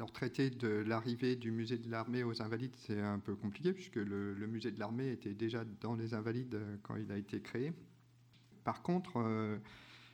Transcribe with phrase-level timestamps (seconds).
[0.00, 3.96] alors, traiter de l'arrivée du musée de l'armée aux Invalides, c'est un peu compliqué, puisque
[3.96, 7.74] le, musée de l'armée était déjà dans les Invalides euh, quand il a été créé.
[8.64, 9.58] Par contre, euh,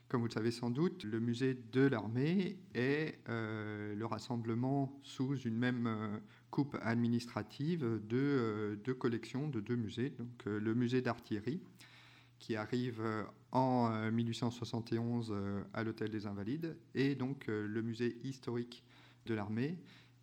[0.09, 5.37] comme vous le savez sans doute, le musée de l'armée est euh, le rassemblement sous
[5.37, 10.11] une même coupe administrative de deux collections de deux musées.
[10.11, 11.61] Donc, le musée d'artillerie,
[12.41, 13.01] qui arrive
[13.53, 15.33] en 1871
[15.73, 18.83] à l'Hôtel des Invalides, et donc le musée historique
[19.27, 19.79] de l'armée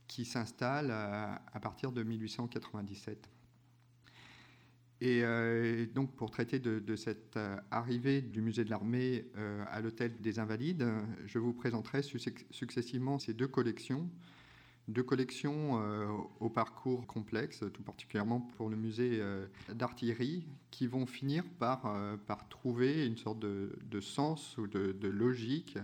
[0.08, 3.30] qui s'installe euh, à, partir de 1897.
[5.02, 9.26] Et euh, donc, pour traiter de, cette euh, arrivée du musée de l'armée
[9.70, 10.88] à l'hôtel des Invalides,
[11.26, 14.10] je vous présenterai successivement ces deux collections,
[14.88, 15.82] deux collections
[16.40, 19.22] au parcours complexe, tout particulièrement pour le musée
[19.70, 21.96] d'artillerie, qui vont finir par,
[22.28, 25.78] par trouver une sorte de, sens ou de, de logique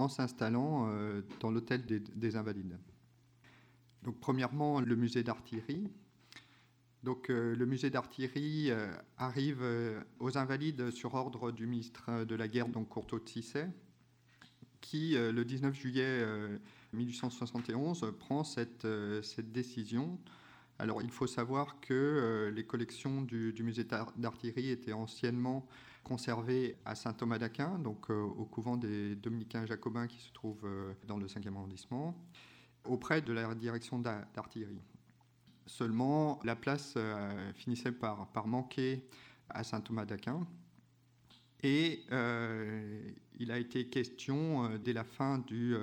[0.00, 2.78] en s'installant euh, dans l'hôtel des, Invalides.
[4.02, 5.88] Donc, premièrement, le musée d'artillerie.
[7.02, 9.62] Donc, euh, le musée d'artillerie euh, arrive
[10.18, 13.66] aux Invalides sur ordre du ministre de la Guerre, donc Courtauld de Cissé,
[14.80, 16.26] qui, le 19 juillet
[16.94, 18.86] 1871, prend cette,
[19.22, 20.18] cette décision
[20.80, 23.84] alors il faut savoir que les collections du, musée
[24.16, 25.66] d'artillerie étaient anciennement
[26.02, 30.92] conservé à Saint-Thomas d'Aquin, donc euh, au couvent des dominicains jacobins qui se trouve euh,
[31.06, 32.16] dans le 5e arrondissement,
[32.84, 34.80] auprès de la direction d'artillerie.
[35.66, 39.06] Seulement, la place euh, finissait par, par, manquer
[39.48, 40.46] à Saint-Thomas d'Aquin.
[41.62, 42.04] Et
[43.38, 45.76] il a été question, dès la fin du,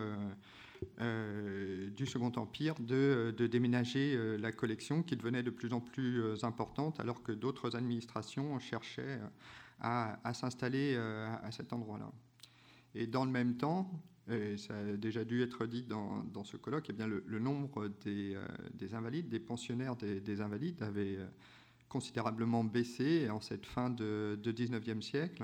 [1.00, 7.24] du Second Empire, de, déménager la collection qui devenait de plus en plus importante alors
[7.24, 9.20] que d'autres administrations cherchaient
[9.80, 12.12] à, s'installer euh, à cet endroit-là.
[12.96, 13.92] Et dans le même temps,
[14.30, 18.36] et ça a déjà dû être dit dans, ce colloque, eh bien le, nombre des,
[18.36, 21.28] euh, des, invalides, des pensionnaires des, invalides avait euh,
[21.88, 25.44] considérablement baissé en cette fin de, de 19e siècle.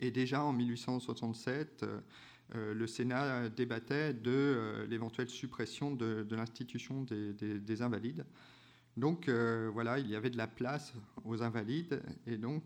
[0.00, 1.84] Et déjà en 1867,
[2.54, 8.24] le Sénat débattait de l'éventuelle suppression de, l'institution des, des, invalides.
[8.96, 12.62] Donc voilà, il y avait de la place aux invalides et donc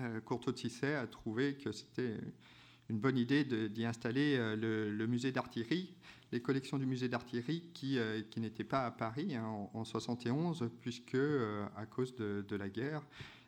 [0.00, 2.18] euh, Courtauld Tisset a trouvé que c'était
[2.88, 4.56] une bonne idée d'y installer euh,
[4.90, 5.94] le, musée d'artillerie,
[6.32, 10.70] les collections du musée d'artillerie qui, euh, n'étaient pas à Paris hein, en, 1971, 71,
[10.80, 11.16] puisque
[11.76, 13.02] à cause de, la guerre,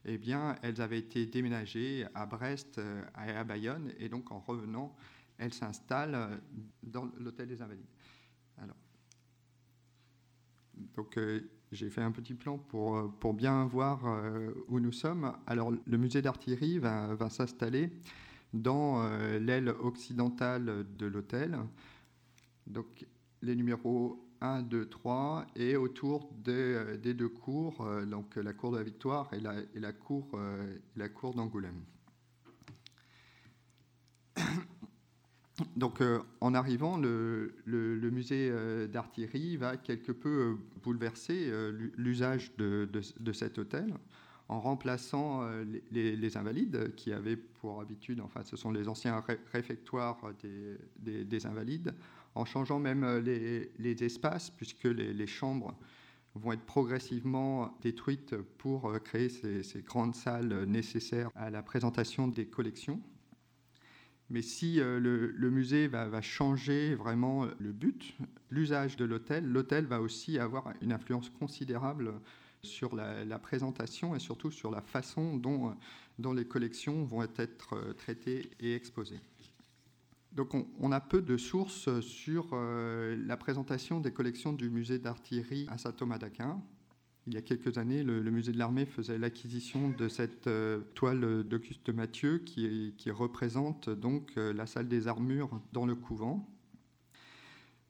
[0.04, 4.94] eh bien, elles avaient été déménagées à Brest et à Bayonne, et donc en revenant,
[5.38, 6.40] elles s'installent
[6.82, 7.86] dans l'hôtel des Invalides.
[10.94, 11.18] Donc,
[11.72, 15.32] j'ai fait un petit plan pour, euh, bien voir euh, où nous sommes.
[15.46, 17.90] Alors, le musée d'artillerie va, s'installer
[18.52, 21.58] dans euh, l'aile occidentale de l'hôtel.
[22.66, 23.06] Donc,
[23.42, 28.82] les numéros 1, 2, 3, et autour des, deux cours, donc la cour de la
[28.82, 29.92] Victoire et la
[31.08, 31.82] cour d'Angoulême.
[35.76, 37.52] Donc, euh, en arrivant, le,
[38.10, 41.52] musée euh, d'artillerie va quelque peu euh, bouleverser
[41.96, 43.94] l'usage de, cet hôtel
[44.48, 45.42] en remplaçant
[45.90, 49.22] les, invalides qui avaient pour habitude, enfin, ce sont les anciens
[49.52, 50.20] réfectoires
[50.94, 51.92] des, invalides,
[52.36, 55.74] en changeant même les, espaces, puisque les, chambres
[56.36, 63.02] vont être progressivement détruites pour créer ces grandes salles nécessaires à la présentation des collections.
[64.28, 68.16] Mais si euh, le, musée va, changer vraiment euh, le but,
[68.50, 72.12] l'usage de l'hôtel, l'hôtel va aussi avoir une influence considérable
[72.62, 75.72] sur la, présentation et surtout sur la façon dont, euh,
[76.18, 79.20] dont, les collections vont être traitées et exposées.
[80.32, 85.78] Donc on, a peu de sources sur la présentation des collections du musée d'artillerie à
[85.78, 86.60] Saint-Thomas d'Aquin.
[87.28, 91.42] Il y a quelques années, le, musée de l'armée faisait l'acquisition de cette euh, toile
[91.42, 96.48] d'Auguste Mathieu qui, représente donc euh, la salle des armures dans le couvent.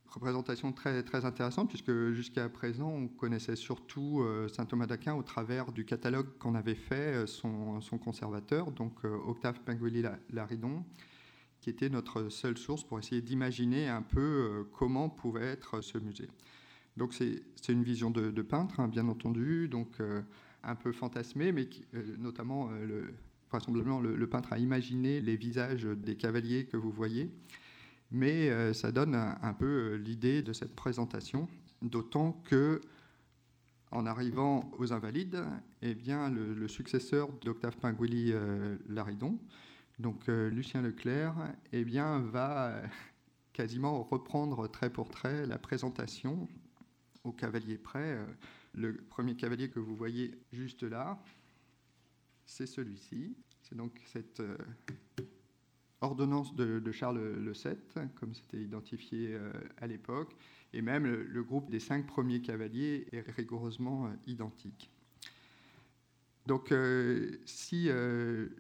[0.09, 5.71] Représentation très, intéressante puisque jusqu'à présent on connaissait surtout euh, saint Thomas d'Aquin au travers
[5.71, 10.83] du catalogue qu'en avait fait son, conservateur, donc Octave Pinguili-Laridon,
[11.61, 16.29] qui était notre seule source pour essayer d'imaginer un peu comment pouvait être ce musée.
[16.97, 20.23] Donc c'est une vision de, peintre, hein, bien entendu, donc euh,
[20.63, 23.15] un peu fantasmée, mais euh, notamment, euh, le,
[23.51, 27.31] vraisemblablement, le, peintre a imaginé les visages des cavaliers que vous voyez,
[28.11, 31.49] mais ça donne un, peu l'idée de cette présentation,
[31.83, 32.81] d'autant que
[33.91, 35.45] en arrivant aux Invalides,
[35.83, 38.33] eh bien, le, successeur d'Octave Pinguili
[38.89, 39.39] Laridon,
[39.99, 41.35] donc Lucien Leclerc,
[41.73, 42.81] eh bien, va
[43.53, 46.49] quasiment reprendre trait pour trait la présentation
[47.27, 48.19] au cavalier près.
[48.75, 51.23] Le premier cavalier que vous voyez juste là,
[52.47, 53.35] c'est celui-ci.
[53.63, 54.57] C'est donc cette euh,
[56.01, 57.77] ordonnance de, Charles le VII,
[58.15, 60.37] comme c'était identifié euh, à l'époque,
[60.73, 64.91] et même le, groupe des cinq premiers cavaliers est rigoureusement euh, identique.
[66.47, 66.73] Donc
[67.45, 67.91] si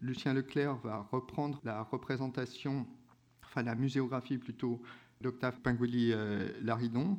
[0.02, 2.84] Lucien Leclerc va reprendre la représentation,
[3.44, 4.82] enfin la muséographie plutôt,
[5.20, 7.16] d'Octave Pinguili-Laridon,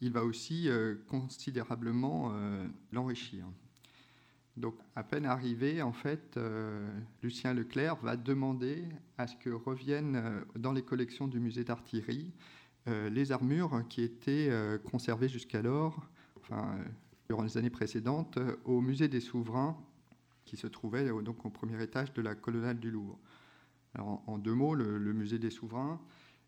[0.00, 0.68] il va aussi
[1.08, 2.32] considérablement
[2.92, 3.44] l'enrichir.
[4.60, 6.86] Donc, à peine arrivé, en fait, euh,
[7.22, 8.84] Lucien Leclerc va demander
[9.16, 12.32] à ce que reviennent euh, dans les collections du musée d'artillerie
[12.88, 14.50] euh, les armures qui étaient
[14.90, 16.78] conservées jusqu'alors, enfin,
[17.28, 19.76] durant les années précédentes, au musée des souverains,
[20.44, 23.18] qui se trouvait donc au premier étage de la colonnade du Louvre.
[23.94, 26.00] Alors, en, deux mots, le musée des souverains,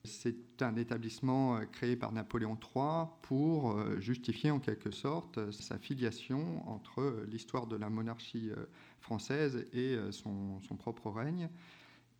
[0.04, 5.52] c'est un établissement euh, créé par Napoléon III pour euh, justifier en quelque sorte euh,
[5.52, 8.50] sa filiation entre l'histoire de la monarchie
[9.00, 11.48] française et son, propre règne.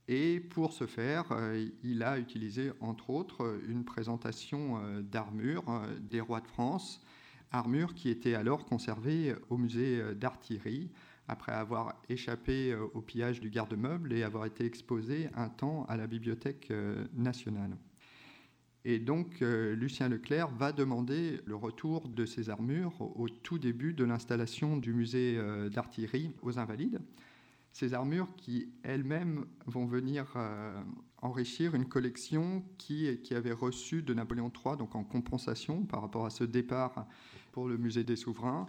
[0.09, 1.27] Et pour ce faire,
[1.85, 7.01] il a utilisé entre autres une présentation d'armures des rois de France,
[7.53, 10.91] armures qui étaient alors conservées au musée d'artillerie
[11.29, 15.97] après avoir échappé euh, au pillage du garde-meuble et avoir été exposé un temps à
[15.97, 17.77] la Bibliothèque euh, nationale.
[18.85, 23.95] Et donc, euh, Lucien Leclerc va demander le retour de ces armures au tout début
[23.95, 25.39] de l'installation du musée
[25.71, 27.01] d'artillerie aux Invalides.
[27.73, 30.35] Ces armures qui elles-mêmes vont venir
[31.23, 36.27] enrichir une collection qui, qui avait reçu de Napoléon III, donc en compensation par rapport
[36.27, 37.07] à ce départ
[37.53, 38.67] pour le musée des souverains,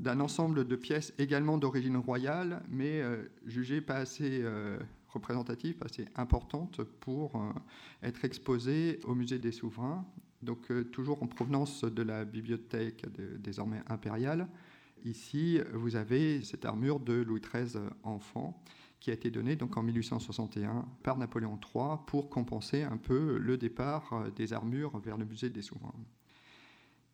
[0.00, 5.86] d'un ensemble de pièces également d'origine royale, mais euh, jugées pas assez euh, représentatives, pas
[5.86, 7.52] assez importantes pour euh,
[8.02, 10.06] être exposées au musée des souverains,
[10.42, 13.04] donc toujours en provenance de la bibliothèque
[13.40, 14.48] désormais impériale.
[15.04, 18.62] Ici, vous avez cette armure de Louis XIII enfant
[19.00, 23.58] qui a été donnée donc en 1861 par Napoléon III pour compenser un peu le
[23.58, 25.94] départ des armures vers le musée des souverains.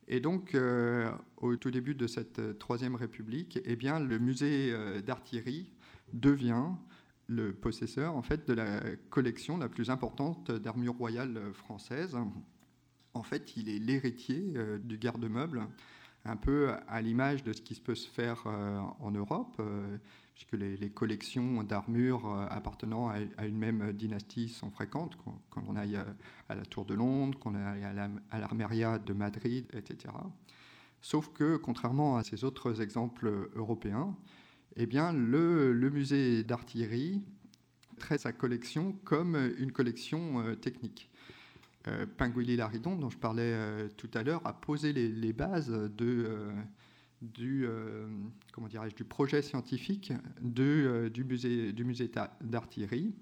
[0.08, 4.70] Et donc, euh, au tout début de cette euh, Troisième République, eh bien, le musée
[4.72, 5.70] euh, d'artillerie
[6.12, 6.70] devient
[7.28, 8.80] le possesseur en fait, de la
[9.10, 12.16] collection la plus importante d'armures royales françaises.
[13.14, 14.54] En fait, il est l'héritier
[14.84, 15.66] du garde-meuble,
[16.26, 18.46] un peu à l'image de ce qui peut se faire
[19.00, 19.60] en Europe
[20.36, 25.16] puisque les, collections d'armures euh, appartenant à, une même dynastie sont fréquentes,
[25.50, 30.12] quand, on aille à, la Tour de Londres, qu'on aille à l'Armeria de Madrid, etc.
[31.00, 34.14] Sauf que, contrairement à ces autres exemples européens,
[34.76, 37.22] eh bien, le, musée d'artillerie
[37.98, 41.08] traite sa collection comme une collection euh, technique.
[41.88, 46.52] Euh, Pinguili-Laridon, dont je parlais euh, tout à l'heure, a posé les, bases de
[47.22, 48.06] du, euh,
[48.52, 50.12] comment du projet scientifique
[50.58, 52.10] euh, du musée, du musée
[52.40, 53.14] d'artillerie.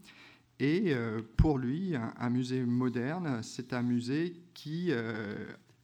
[0.60, 4.92] Et euh, pour lui, un, musée moderne, c'est un musée qui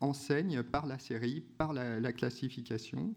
[0.00, 3.14] enseigne par la série, par la, classification.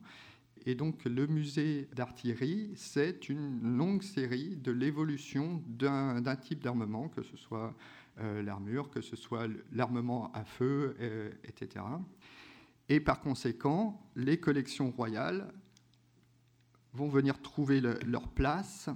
[0.65, 7.21] Et donc le musée d'artillerie, c'est une longue série de l'évolution d'un type d'armement, que
[7.21, 7.75] ce soit
[8.18, 10.95] l'armure, que ce soit l'armement à feu,
[11.44, 11.86] etc.
[12.89, 15.51] Et par conséquent, les collections royales
[16.93, 18.89] vont venir trouver leur place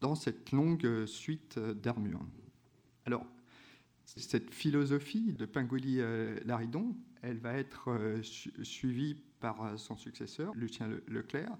[0.00, 2.24] dans cette longue suite d'armures.
[3.04, 3.26] Alors,
[4.04, 11.56] cette philosophie de Pinguili-Laridon, elle va être euh, suivie par euh, son successeur, Lucien Leclerc,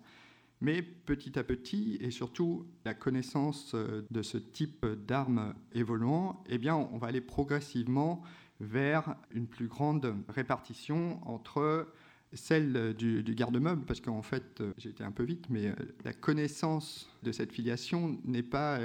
[0.61, 6.59] mais petit à petit, et surtout la connaissance euh, de ce type d'armes évoluant, eh
[6.59, 8.23] bien, on va aller progressivement
[8.61, 11.89] vers une plus grande répartition entre
[12.33, 16.13] celle du, garde-meuble, parce qu'en fait, euh, j'ai été un peu vite, mais euh, la
[16.13, 18.79] connaissance de cette filiation n'est pas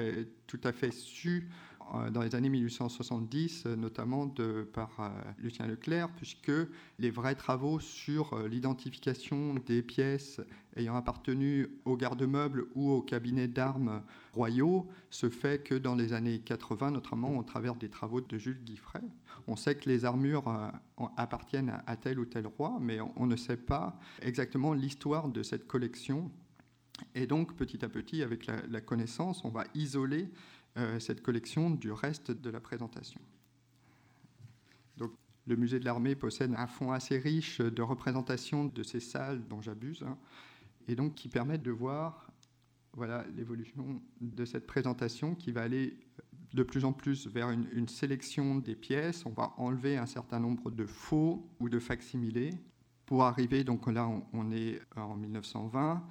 [0.47, 1.49] tout à fait su
[2.11, 6.51] dans les années 1870, notamment de, par Lucien Leclerc, puisque
[6.99, 10.41] les vrais travaux sur l'identification des pièces
[10.75, 14.01] ayant appartenu au garde-meuble ou au cabinet d'armes
[14.33, 18.63] royaux se fait que dans les années 80, notamment au travers des travaux de Jules
[18.63, 19.03] Guiffret.
[19.47, 23.35] On sait que les armures euh, appartiennent à tel ou tel roi, mais on ne
[23.35, 26.31] sait pas exactement l'histoire de cette collection.
[27.15, 30.27] Et donc, petit à petit, avec la, connaissance, on va isoler euh,
[30.99, 33.21] cette collection du reste de la présentation.
[34.97, 35.11] Donc,
[35.47, 39.61] le musée de l'armée possède un fonds assez riche de représentations de ces salles dont
[39.61, 40.17] j'abuse, hein,
[40.87, 42.29] et donc qui permettent de voir
[42.93, 45.97] voilà l'évolution de cette présentation qui va aller
[46.53, 49.25] de plus en plus vers une, sélection des pièces.
[49.25, 52.51] On va enlever un certain nombre de faux ou de facsimilés
[53.05, 56.03] pour arriver, donc là on, est en 1920,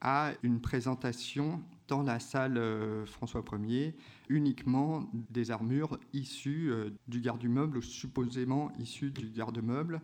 [0.00, 3.94] à une présentation dans la salle euh, François Ier
[4.28, 10.00] uniquement des armures issues euh, du garde-meuble ou supposément issues du garde-meuble.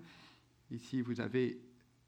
[0.70, 1.60] Ici vous avez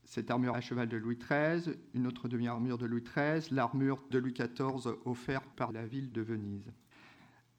[0.05, 4.19] cette armure à cheval de Louis XIII, une autre demi-armure de Louis XIII, l'armure de
[4.19, 6.71] Louis XIV offerte par la ville de Venise.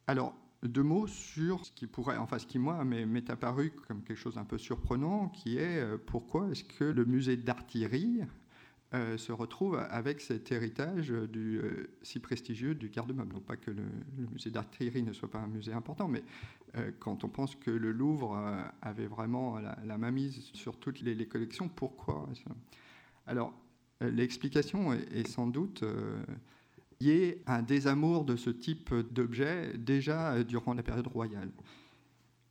[0.07, 4.17] Alors, deux mots sur ce qui pourrait, enfin ce qui moi m'est apparu comme quelque
[4.17, 8.21] chose un peu surprenant, qui est euh, pourquoi est-ce que le musée d'artillerie
[8.93, 13.33] euh, se retrouve avec cet héritage du, euh, si prestigieux du garde-meuble.
[13.33, 13.83] Non pas que le,
[14.31, 16.23] musée d'artillerie ne soit pas un musée important, mais
[16.97, 18.35] quand on pense que le Louvre
[18.81, 22.27] avait vraiment la, mainmise sur toutes les, collections, pourquoi
[23.27, 23.53] Alors,
[24.01, 25.83] l'explication est, sans doute
[27.03, 31.51] y ait un désamour de ce type d'objet déjà euh, durant la période royale.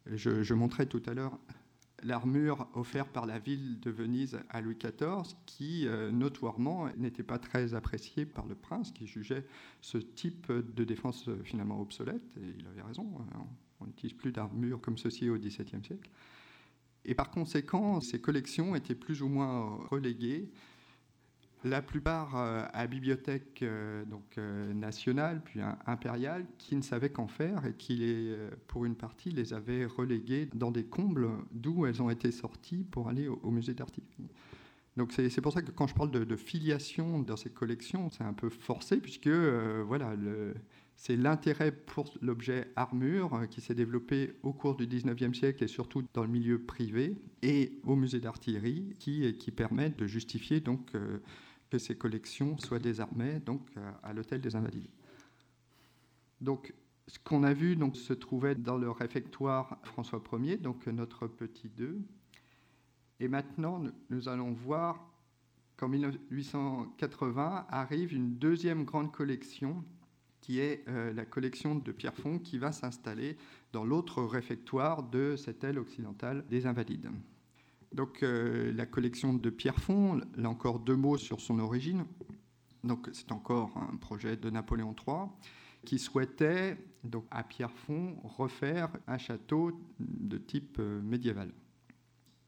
[0.06, 1.38] Je, montrais tout à l'heure
[2.02, 7.38] l'armure offerte par la ville de Venise à Louis XIV, qui euh, notoirement n'était pas
[7.38, 9.46] très appréciée par le prince, qui jugeait
[9.80, 13.44] ce type de défense euh, finalement obsolète, et il avait raison, hein.
[13.80, 16.10] on n'utilise plus d'armure comme ceci au XVIIe siècle.
[17.04, 20.50] Et par conséquent, ces collections étaient plus ou moins reléguées
[21.64, 27.28] la plupart euh, à bibliothèque euh, donc, euh, nationale, puis impériale, qui ne savaient qu'en
[27.28, 32.02] faire et qui, les, pour une partie, les avaient reléguées dans des combles d'où elles
[32.02, 34.28] ont été sorties pour aller au, musée d'artillerie.
[34.96, 38.34] Donc c'est pour ça que quand je parle de, filiation dans ces collections, c'est un
[38.34, 40.14] peu forcé, puisque voilà,
[40.96, 46.02] c'est l'intérêt pour l'objet armure qui s'est développé au cours du 19e siècle et surtout
[46.12, 50.90] dans le milieu privé et au musée d'artillerie qui, qui permet de justifier donc
[51.72, 54.90] que ces collections soient désarmées donc, euh, à l'hôtel des Invalides.
[56.42, 56.74] Donc,
[57.06, 61.70] ce qu'on a vu donc, se trouvait dans le réfectoire François Ier, donc notre petit
[61.70, 61.98] 2.
[63.20, 65.10] Et maintenant, nous allons voir
[65.78, 69.82] qu'en 1880 arrive une deuxième grande collection
[70.42, 73.38] qui est euh, la collection de Pierrefonds qui va s'installer
[73.72, 77.08] dans l'autre réfectoire de cette aile occidentale des Invalides.
[77.94, 82.04] Donc euh, la collection de Pierrefonds, là encore deux mots sur son origine.
[82.84, 85.26] Donc c'est encore un projet de Napoléon III
[85.84, 91.52] qui souhaitait donc à Pierrefonds refaire un château de type euh, médiéval.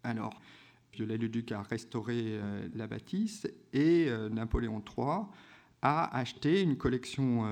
[0.02, 0.40] Alors
[0.92, 5.26] Viollet-le-Duc a restauré euh, la bâtisse et Napoléon III
[5.82, 7.46] a acheté une collection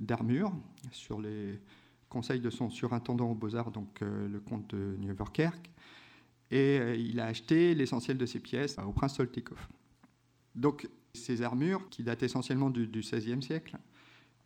[0.00, 0.52] d'armures
[0.90, 1.60] sur les
[2.08, 5.70] conseils de son surintendant aux beaux-arts, donc le comte de Nieuwerkerk,
[6.50, 9.68] et euh, il a acheté l'essentiel de ses pièces au prince Soltykov.
[10.54, 13.78] Donc ces armures qui datent essentiellement du, XVIe siècle,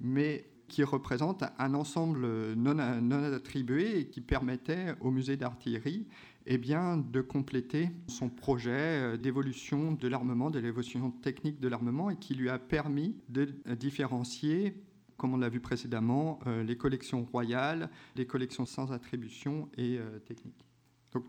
[0.01, 6.07] mais qui représentent un ensemble non, attribué et qui permettait au musée d'artillerie
[6.47, 12.11] eh bien, de compléter son projet euh, d'évolution de l'armement, de l'évolution technique de l'armement,
[12.11, 14.75] et qui lui a permis de différencier,
[15.17, 20.67] comme on l'a vu précédemment, euh, les collections royales, les collections sans attribution et techniques.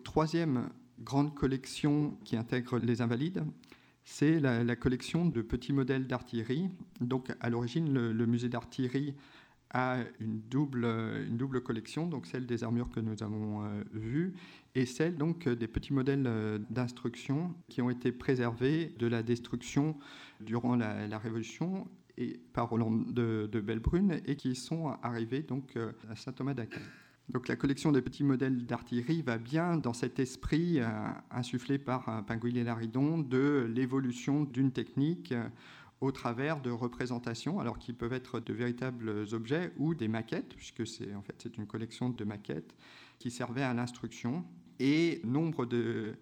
[0.04, 3.44] Troisième grande collection qui intègre les invalides,
[4.04, 6.70] c'est la, collection de petits modèles d'artillerie.
[7.02, 9.16] Donc, à l'origine, le, musée d'artillerie
[9.72, 14.34] a une double, collection, donc celle des armures que nous avons euh, vues
[14.74, 19.98] et celle donc des petits modèles euh, d'instruction qui ont été préservés de la destruction
[20.40, 21.88] durant la, Révolution
[22.18, 26.54] et par Roland de, de Bellebrune et qui sont arrivés donc euh, à Saint Thomas
[26.54, 26.80] d'Aquin.
[27.30, 30.88] Donc la collection des petits modèles d'artillerie va bien dans cet esprit euh,
[31.32, 35.48] insufflé par euh, Pinguil et Laridon de l'évolution d'une technique euh,
[36.02, 40.86] au travers de représentations, alors qui peuvent être de véritables objets ou des maquettes, puisque
[40.86, 42.76] c'est en fait c'est une collection de maquettes
[43.18, 44.46] qui servaient à l'instruction.
[44.80, 46.16] Et nombre de,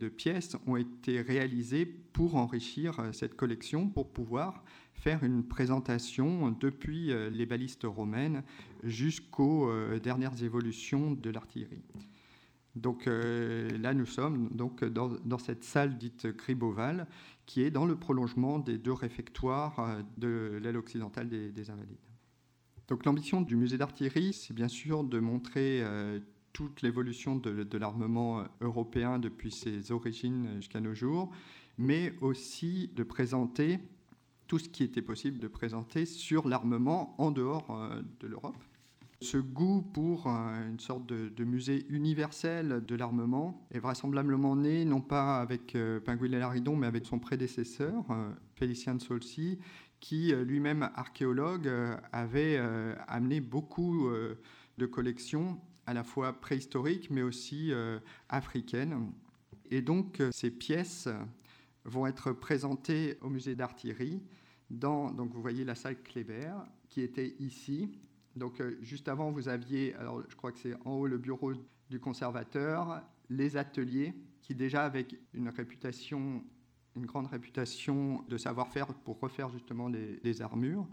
[0.00, 4.64] de pièces ont été réalisées pour enrichir cette collection, pour pouvoir
[4.94, 8.42] faire une présentation depuis euh, les balistes romaines
[8.82, 11.84] jusqu'aux euh, dernières évolutions de l'artillerie.
[12.76, 17.06] Donc euh, là, nous sommes donc dans, cette salle dite Griboval,
[17.46, 21.98] qui est dans le prolongement des deux réfectoires de l'aile occidentale des, Invalides.
[22.88, 25.82] Donc l'ambition du musée d'artillerie, c'est bien sûr de montrer
[26.52, 31.30] toute l'évolution de, l'armement européen depuis ses origines jusqu'à nos jours,
[31.78, 33.78] mais aussi de présenter
[34.50, 38.56] tout ce qui était possible de présenter sur l'armement en dehors euh, de l'Europe.
[39.20, 45.00] Ce goût pour euh, une sorte de, musée universel de l'armement est vraisemblablement né non
[45.00, 48.04] pas avec euh, Pinguil et Laridon, mais avec son prédécesseur,
[48.56, 49.60] Félicien de Solcy,
[50.00, 51.70] qui lui-même archéologue
[52.10, 52.58] avait
[53.06, 54.08] amené beaucoup
[54.78, 57.72] de collections à la fois préhistoriques mais aussi
[58.28, 59.10] africaines.
[59.70, 61.08] Et donc ces pièces
[61.84, 64.22] vont être présentées au musée d'artillerie
[64.70, 66.54] dans, donc vous voyez la salle Kléber
[66.88, 67.90] qui était ici.
[68.36, 71.52] Donc juste avant, vous aviez, alors je crois que c'est en haut le bureau
[71.90, 76.44] du conservateur, les ateliers qui déjà avec une réputation,
[76.96, 80.86] une grande réputation de savoir-faire pour refaire justement les, armures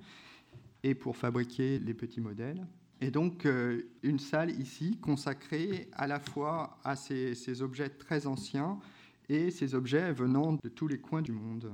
[0.83, 2.65] et pour fabriquer les petits modèles.
[2.99, 8.79] Et donc euh, une salle ici consacrée à la fois à ces, objets très anciens
[9.29, 11.71] et ces objets venant de tous les coins du monde.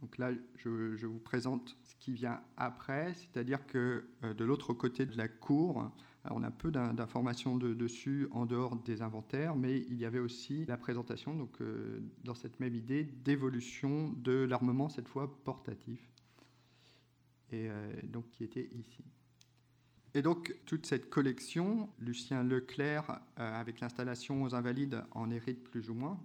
[0.00, 5.06] Donc là, je, vous présente ce qui vient après, c'est-à-dire que euh, de l'autre côté
[5.06, 5.90] de la cour,
[6.30, 10.76] on a peu d'informations dessus en dehors des inventaires, mais il y avait aussi la
[10.76, 16.00] présentation, donc, euh, dans cette même idée, d'évolution de l'armement, cette fois portatif,
[17.52, 17.68] et
[18.04, 19.04] donc qui était ici.
[20.14, 25.90] Et donc, toute cette collection, Lucien Leclerc, euh, avec l'installation aux Invalides, en hérite plus
[25.90, 26.20] ou moins.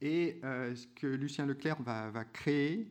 [0.00, 2.90] Et ce que Lucien Leclerc va, créer,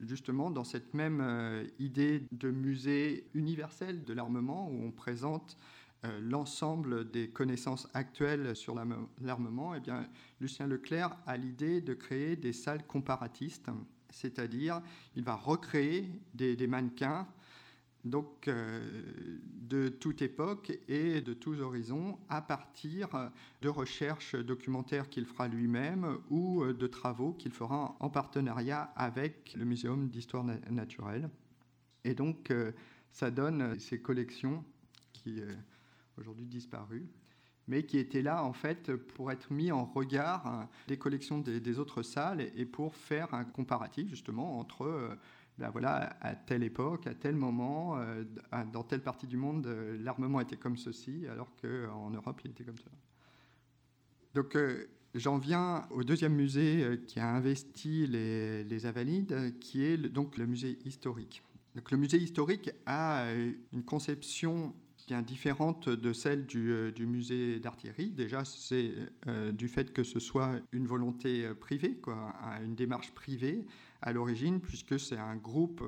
[0.00, 5.58] justement dans cette même euh, idée de musée universel de l'armement où on présente
[6.04, 10.08] euh, l'ensemble des connaissances actuelles sur l'armement, eh bien,
[10.40, 13.68] Lucien Leclerc a l'idée de créer des salles comparatistes,
[14.10, 14.82] c'est-à-dire
[15.14, 17.26] il va recréer des mannequins
[18.10, 18.80] donc euh,
[19.44, 23.30] de toute époque et de tous horizons, à partir
[23.62, 29.64] de recherches documentaires qu'il fera lui-même ou de travaux qu'il fera en partenariat avec le
[29.64, 31.28] Muséum d'histoire naturelle.
[32.04, 32.72] Et donc, euh,
[33.10, 34.64] ça donne ces collections
[35.12, 35.52] qui, euh,
[36.18, 37.08] aujourd'hui disparues,
[37.66, 41.80] mais qui étaient là en fait pour être mis en regard des collections des, des
[41.80, 45.18] autres salles et pour faire un comparatif justement entre
[45.58, 48.24] ben voilà, à telle époque, à tel moment, euh,
[48.72, 52.64] dans telle partie du monde, euh, l'armement était comme ceci, alors qu'en Europe, il était
[52.64, 52.90] comme ça.
[54.34, 59.96] Donc, euh, j'en viens au deuxième musée qui a investi les, les Avalides, qui est
[59.96, 61.42] donc le musée historique.
[61.74, 63.32] Donc, le musée historique a
[63.72, 64.74] une conception
[65.06, 68.10] bien différente de celle du, du musée d'artillerie.
[68.10, 68.92] Déjà, c'est
[69.52, 73.64] du fait que ce soit une volonté privée, quoi, une démarche privée
[74.02, 75.82] à l'origine, puisque c'est un groupe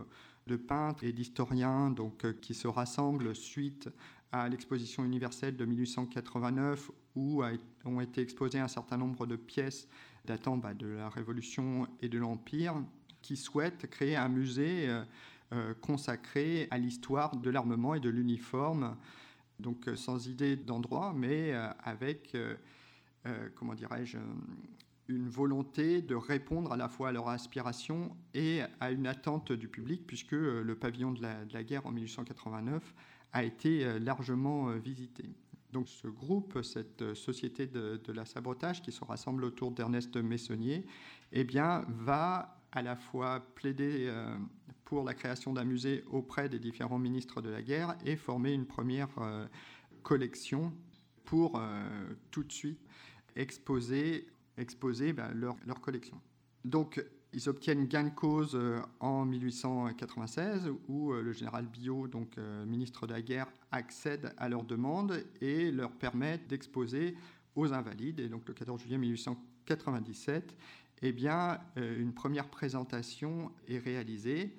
[0.48, 3.88] de peintres et d'historiens donc, euh, qui se rassemblent suite
[4.33, 7.42] à l'exposition universelle de 1889, où
[7.85, 9.88] ont été exposées un certain nombre de pièces
[10.24, 12.74] datant bah, de la Révolution et de l'Empire,
[13.22, 15.04] qui souhaitent créer un musée euh, euh,
[15.80, 18.96] consacré à l'histoire de l'armement et de l'uniforme,
[19.61, 21.52] donc sans idée d'endroit, mais
[21.84, 22.37] avec,
[23.54, 24.18] comment dirais-je,
[25.08, 29.68] une volonté de répondre à la fois à leur aspiration et à une attente du
[29.68, 32.94] public, puisque euh, le pavillon de la, guerre en 1889
[33.32, 35.24] a été euh, largement euh, visité.
[35.72, 40.87] Donc ce groupe, cette société de, la sabotage qui se rassemble autour d'Ernest Messonnier,
[41.32, 44.11] eh bien, va à la fois plaider
[44.88, 48.64] pour la création d'un musée auprès des différents ministres de la guerre et former une
[48.66, 49.11] première
[50.03, 50.72] collection
[51.24, 51.61] pour
[52.31, 52.81] tout de suite
[53.37, 54.27] exposer
[54.59, 56.20] exposer ben, leur, collection.
[56.64, 62.37] Donc, ils obtiennent gain de cause euh, en 1896, où euh, le général Biot, donc
[62.37, 67.16] euh, ministre de la guerre, accède à leur demande et leur permet d'exposer
[67.55, 68.20] aux invalides.
[68.20, 70.57] Et donc, le 14 juillet 1897,
[71.03, 74.53] eh bien, une première présentation est réalisée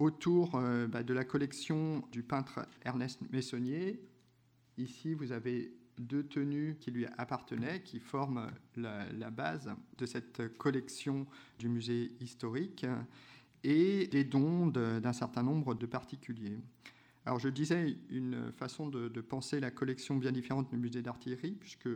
[0.00, 4.00] autour ben, de la collection du peintre Ernest Messonnier.
[4.78, 11.26] Ici, vous avez deux tenues qui lui appartenaient, qui forment la, base de cette collection
[11.58, 12.86] du musée historique,
[13.62, 16.58] et des dons d'un certain nombre de particuliers.
[17.26, 21.88] Alors je disais une façon de, penser la collection bien différente du musée d'artillerie, puisque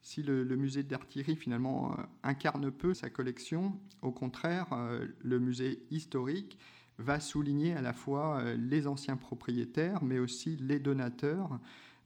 [0.00, 5.82] si le, musée d'artillerie finalement euh, incarne peu sa collection, au contraire, euh, le musée
[5.90, 6.56] historique
[6.98, 11.58] va souligner à la fois euh, les anciens propriétaires, mais aussi les donateurs,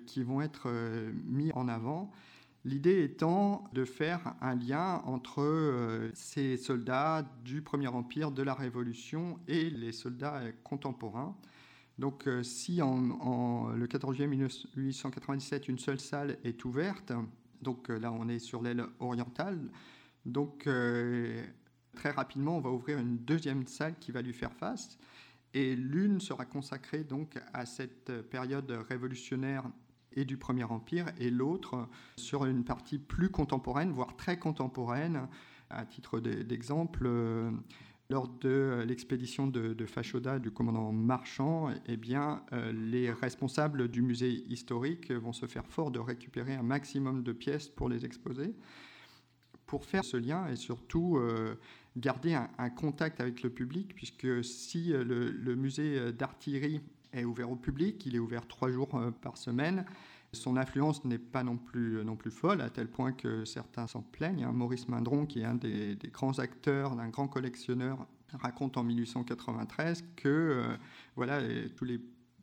[0.07, 2.11] qui vont être euh, mis en avant.
[2.65, 8.55] L'idée étant de faire un lien entre euh, ces soldats du Premier Empire, de la
[8.55, 11.37] Révolution et les soldats contemporains.
[11.99, 17.13] Donc si en, le 14 juillet 1897, une seule salle est ouverte,
[17.61, 19.59] donc là on est sur l'aile orientale,
[20.25, 20.67] donc
[21.95, 24.99] très rapidement on va ouvrir une deuxième salle qui va lui faire face.
[25.55, 29.65] Et l'une sera consacrée donc à cette période révolutionnaire
[30.15, 35.29] et du Premier Empire, et l'autre sur une partie plus contemporaine, voire très contemporaine.
[35.71, 37.51] À titre d'exemple, euh,
[38.11, 42.43] lors de l'expédition de, de, Fachoda du commandant Marchand, eh bien,
[42.75, 47.71] les responsables du musée historique vont se faire fort de récupérer un maximum de pièces
[47.71, 48.55] pour les exposer,
[49.73, 51.19] pour faire ce lien et surtout
[51.97, 56.83] garder un, contact avec le public, puisque si le, le musée d'artillerie
[57.15, 58.91] est ouvert au public, il est ouvert trois jours
[59.23, 59.87] par semaine,
[60.35, 64.03] son influence n'est pas non plus, non plus folle, à tel point que certains s'en
[64.03, 64.45] plaignent.
[64.45, 64.53] Hein.
[64.53, 70.29] Maurice Mindron, qui est un des, grands acteurs, un grand collectionneur, raconte en 1893 que
[70.29, 70.77] euh,
[71.17, 71.41] voilà,
[71.77, 71.99] tous les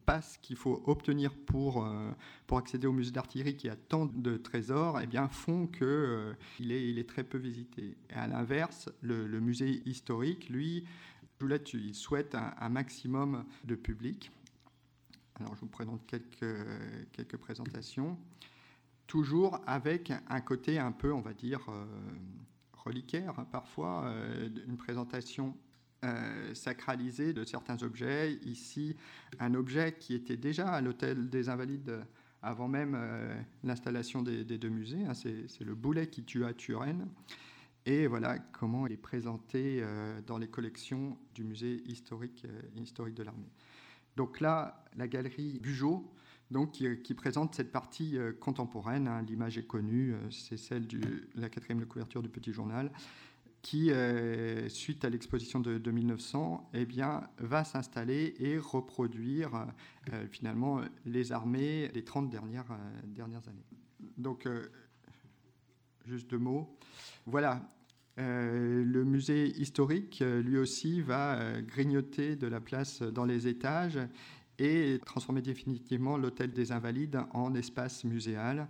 [0.10, 2.10] passes qu'il faut obtenir pour, euh,
[2.48, 6.34] pour accéder au musée d'artillerie qui a tant de trésors eh bien, font qu'il euh,
[6.62, 7.96] est, il est très peu visité.
[8.10, 10.84] Et à l'inverse, le, musée historique, lui,
[11.74, 14.32] il souhaite un maximum de public.
[15.36, 16.58] Alors, je vous présente quelques,
[17.12, 18.18] quelques présentations,
[19.06, 21.86] toujours avec un côté un peu, on va dire, euh,
[22.74, 25.56] reliquaire parfois, euh, une présentation
[26.04, 28.34] euh, sacralisée de certains objets.
[28.46, 28.96] Ici,
[29.40, 32.00] un objet qui était déjà à l'hôtel des Invalides
[32.42, 32.98] avant même
[33.64, 35.06] l'installation des, deux musées.
[35.06, 37.08] Hein, c'est le boulet qui tua Turenne.
[37.86, 39.84] Et voilà comment il est présenté
[40.26, 42.46] dans les collections du musée historique,
[42.78, 43.52] historique de l'armée.
[44.16, 46.10] Donc là, la galerie Bugeaud,
[46.52, 49.08] donc, qui, présente cette partie euh, contemporaine.
[49.08, 51.00] Hein, l'image est connue, euh, c'est celle de
[51.36, 52.92] la quatrième couverture du Petit Journal,
[53.62, 59.68] qui, euh, suite à l'exposition de, 1900, eh bien, va s'installer et reproduire
[60.32, 63.66] finalement les armées des 30 dernières, dernières années.
[64.18, 64.48] Donc,
[66.06, 66.78] juste deux mots.
[67.26, 67.62] Voilà,
[68.20, 73.48] euh, le musée historique, euh, lui aussi, va euh, grignoter de la place dans les
[73.48, 74.00] étages
[74.58, 78.68] et transformer définitivement l'hôtel des Invalides en espace muséal.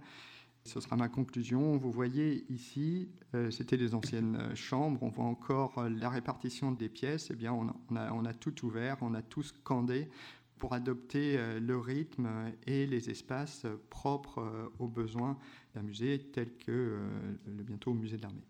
[0.63, 1.77] Ce sera ma conclusion.
[1.77, 3.09] Vous voyez ici,
[3.49, 5.01] c'était des anciennes chambres.
[5.01, 7.29] On voit encore la répartition des pièces.
[7.31, 10.09] Eh bien, on a, on a, tout ouvert, on a tout scandé
[10.57, 12.29] pour adopter le rythme
[12.67, 15.37] et les espaces propres aux besoins
[15.73, 16.99] d'un musée tel que
[17.47, 18.43] le bientôt musée de l'armée.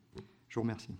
[0.50, 0.96] Je vous remercie.